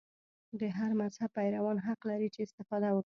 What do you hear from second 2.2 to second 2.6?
چې